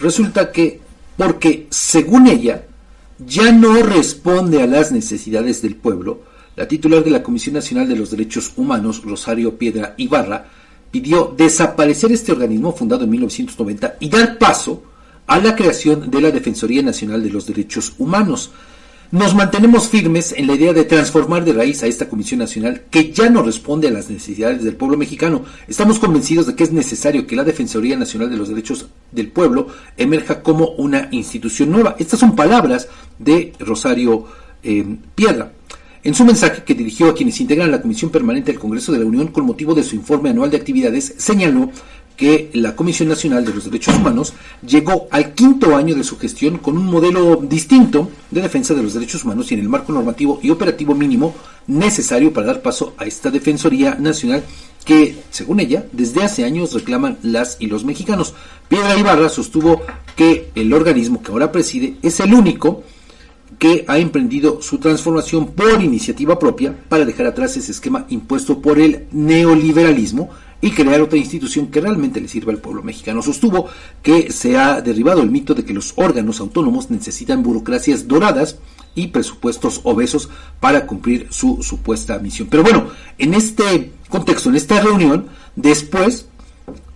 [0.00, 0.80] resulta que,
[1.16, 2.64] porque según ella,
[3.18, 6.22] ya no responde a las necesidades del pueblo,
[6.56, 10.46] la titular de la Comisión Nacional de los Derechos Humanos, Rosario Piedra Ibarra,
[10.90, 14.82] pidió desaparecer este organismo fundado en 1990 y dar paso
[15.26, 18.50] a la creación de la Defensoría Nacional de los Derechos Humanos.
[19.12, 23.10] Nos mantenemos firmes en la idea de transformar de raíz a esta Comisión Nacional que
[23.10, 25.44] ya no responde a las necesidades del pueblo mexicano.
[25.66, 29.66] Estamos convencidos de que es necesario que la Defensoría Nacional de los Derechos del Pueblo
[29.96, 31.96] emerja como una institución nueva.
[31.98, 32.86] Estas son palabras
[33.18, 34.26] de Rosario
[34.62, 35.54] eh, Piedra.
[36.04, 39.06] En su mensaje que dirigió a quienes integran la Comisión Permanente del Congreso de la
[39.06, 41.70] Unión con motivo de su informe anual de actividades, señaló
[42.20, 46.58] que la Comisión Nacional de los Derechos Humanos llegó al quinto año de su gestión
[46.58, 50.38] con un modelo distinto de defensa de los derechos humanos y en el marco normativo
[50.42, 51.34] y operativo mínimo
[51.66, 54.44] necesario para dar paso a esta Defensoría Nacional
[54.84, 58.34] que, según ella, desde hace años reclaman las y los mexicanos.
[58.68, 59.80] Piedra Ibarra sostuvo
[60.14, 62.82] que el organismo que ahora preside es el único
[63.58, 68.78] que ha emprendido su transformación por iniciativa propia para dejar atrás ese esquema impuesto por
[68.78, 70.28] el neoliberalismo
[70.60, 73.22] y crear otra institución que realmente le sirva al pueblo mexicano.
[73.22, 73.68] Sostuvo
[74.02, 78.58] que se ha derribado el mito de que los órganos autónomos necesitan burocracias doradas
[78.94, 82.48] y presupuestos obesos para cumplir su supuesta misión.
[82.50, 82.88] Pero bueno,
[83.18, 86.26] en este contexto, en esta reunión, después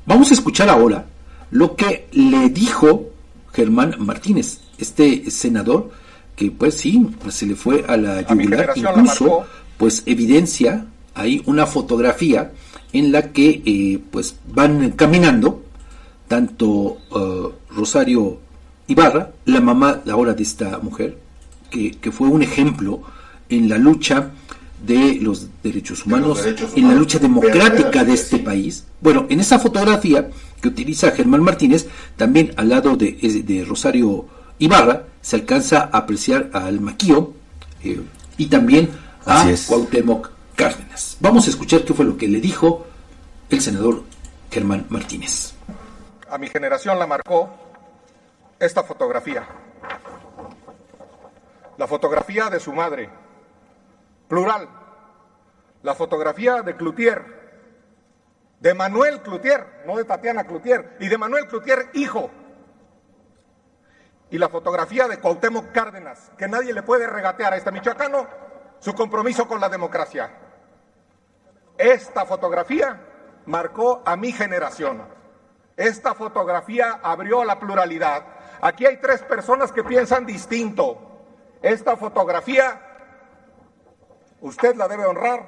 [0.07, 1.07] vamos a escuchar ahora
[1.51, 3.11] lo que le dijo
[3.53, 5.91] Germán Martínez, este senador
[6.35, 9.45] que pues sí, se le fue a la yugular, incluso
[9.77, 12.53] pues evidencia ahí una fotografía
[12.95, 15.65] en la que eh, pues van caminando
[16.29, 18.39] tanto eh, Rosario
[18.87, 21.19] Ibarra, la mamá ahora de esta mujer,
[21.71, 23.03] que, fue un ejemplo
[23.49, 24.31] en la lucha
[24.87, 26.41] de los derechos humanos,
[26.77, 28.85] en la lucha democrática de este país.
[29.01, 33.13] Bueno, en esa fotografía que utiliza Germán Martínez, también al lado de,
[33.45, 34.27] de Rosario
[34.61, 37.33] Ibarra, se alcanza a apreciar al Maquío
[37.83, 38.01] eh,
[38.37, 38.91] y también
[39.27, 41.17] a Cuauhtémoc Cárdenas.
[41.21, 42.87] Vamos a escuchar qué fue lo que le dijo
[43.51, 44.03] el senador
[44.51, 45.55] Germán Martínez.
[46.31, 47.51] A mi generación la marcó
[48.59, 49.47] esta fotografía.
[51.77, 53.11] La fotografía de su madre,
[54.29, 54.69] plural.
[55.83, 57.23] La fotografía de Cloutier,
[58.61, 62.31] de Manuel Cloutier, no de Tatiana Cloutier, y de Manuel Cloutier, hijo.
[64.31, 68.27] Y la fotografía de Cuauhtémoc Cárdenas, que nadie le puede regatear a este michoacano
[68.79, 70.44] su compromiso con la democracia.
[71.79, 73.01] Esta fotografía
[73.47, 75.03] marcó a mi generación.
[75.77, 78.25] Esta fotografía abrió la pluralidad.
[78.61, 80.99] Aquí hay tres personas que piensan distinto.
[81.63, 82.81] Esta fotografía
[84.41, 85.47] usted la debe honrar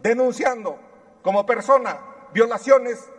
[0.00, 0.78] denunciando
[1.22, 1.98] como persona
[2.32, 3.10] violaciones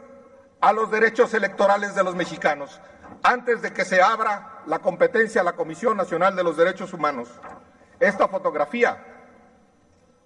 [0.62, 2.82] a los derechos electorales de los mexicanos
[3.24, 7.30] antes de que se abra la competencia a la Comisión Nacional de los Derechos Humanos.
[8.00, 9.04] Esta fotografía,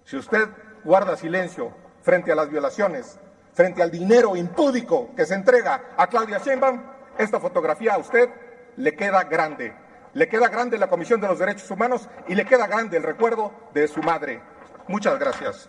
[0.04, 0.48] si usted
[0.84, 1.74] guarda silencio
[2.04, 3.18] frente a las violaciones
[3.54, 6.80] frente al dinero impúdico que se entrega a Claudia Sheinbaum,
[7.16, 8.28] esta fotografía a usted
[8.76, 9.72] le queda grande.
[10.12, 13.52] Le queda grande la Comisión de los Derechos Humanos y le queda grande el recuerdo
[13.72, 14.40] de su madre.
[14.88, 15.68] Muchas gracias.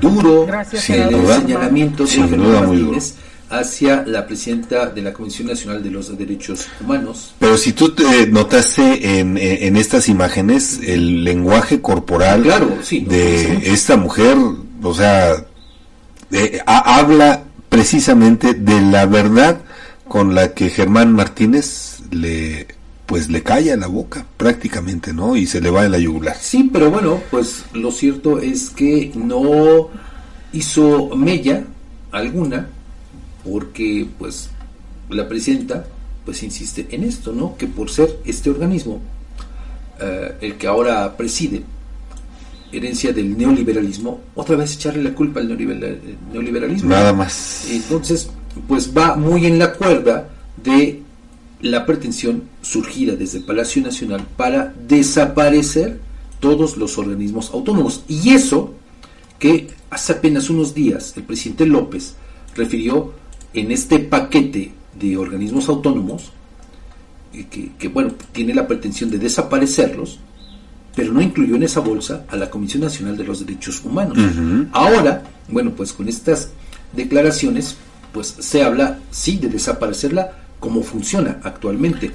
[0.00, 3.00] Duro gracias, el señalamiento de
[3.50, 7.34] hacia la presidenta de la Comisión Nacional de los Derechos Humanos.
[7.38, 12.44] Pero si tú te notaste en, en estas imágenes el lenguaje corporal
[12.90, 14.36] de esta mujer
[14.82, 15.44] o sea,
[16.66, 19.60] habla precisamente de la verdad
[20.06, 22.66] con la que Germán Martínez le
[23.06, 25.34] pues le calla la boca prácticamente, ¿no?
[25.34, 26.36] Y se le va de la yugular.
[26.38, 29.88] Sí, pero bueno, pues lo cierto es que no
[30.52, 31.64] hizo mella
[32.12, 32.68] alguna
[33.50, 34.50] porque pues
[35.10, 35.86] la presidenta
[36.24, 37.56] pues insiste en esto, ¿no?
[37.56, 39.00] Que por ser este organismo
[40.00, 41.62] eh, el que ahora preside
[42.70, 46.90] herencia del neoliberalismo, otra vez echarle la culpa al neoliberalismo.
[46.90, 47.66] Nada más.
[47.70, 48.28] Entonces,
[48.66, 50.28] pues va muy en la cuerda
[50.62, 51.02] de
[51.62, 55.98] la pretensión surgida desde Palacio Nacional para desaparecer
[56.40, 58.04] todos los organismos autónomos.
[58.06, 58.74] Y eso
[59.38, 62.14] que hace apenas unos días el presidente López
[62.54, 63.12] refirió
[63.54, 66.32] en este paquete de organismos autónomos,
[67.32, 70.20] eh, que, que bueno, tiene la pretensión de desaparecerlos,
[70.94, 74.18] pero no incluyó en esa bolsa a la Comisión Nacional de los Derechos Humanos.
[74.72, 76.50] Ahora, bueno, pues con estas
[76.92, 77.76] declaraciones,
[78.12, 82.10] pues se habla, sí, de desaparecerla como funciona actualmente.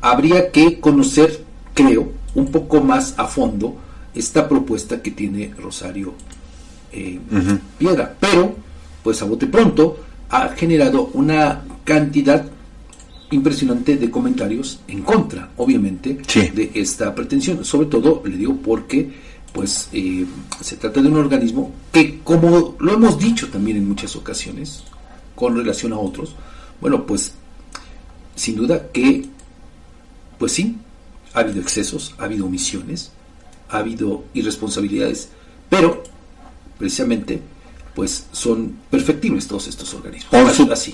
[0.00, 1.44] Habría que conocer,
[1.74, 3.76] creo, un poco más a fondo
[4.14, 6.14] esta propuesta que tiene Rosario
[6.92, 7.18] eh,
[7.76, 8.56] Piedra, pero,
[9.02, 9.98] pues a bote pronto,
[10.30, 12.44] ha generado una cantidad
[13.30, 17.64] impresionante de comentarios en contra, obviamente, de esta pretensión.
[17.64, 20.26] Sobre todo, le digo, porque pues eh,
[20.60, 24.82] se trata de un organismo que, como lo hemos dicho también en muchas ocasiones,
[25.36, 26.34] con relación a otros,
[26.80, 27.34] bueno, pues
[28.34, 29.26] sin duda que,
[30.38, 30.76] pues sí,
[31.32, 33.12] ha habido excesos, ha habido omisiones,
[33.68, 35.28] ha habido irresponsabilidades,
[35.68, 36.02] pero
[36.76, 37.40] precisamente
[37.94, 40.30] pues son perfectibles todos estos organismos.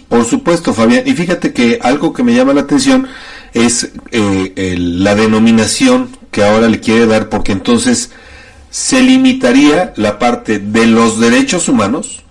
[0.09, 1.03] Por, supuesto, Fabián.
[1.07, 3.07] Y fíjate que algo que me llama la atención
[3.55, 8.11] es eh, la denominación que ahora le quiere dar, porque entonces
[8.71, 12.23] se limitaría la parte de los derechos humanos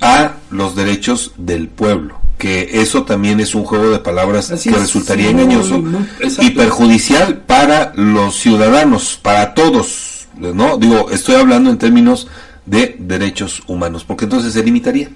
[0.00, 5.28] a los derechos del pueblo que eso también es un juego de palabras que resultaría
[5.28, 5.84] engañoso
[6.40, 10.78] y perjudicial para los ciudadanos, para todos, ¿no?
[10.78, 12.28] Digo, estoy hablando en términos
[12.66, 15.10] de derechos humanos, porque entonces se limitaría.